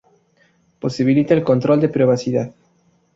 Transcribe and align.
Posibilita 0.79 1.35
el 1.35 1.43
control 1.43 1.79
de 1.79 1.89
privacidad. 1.89 2.51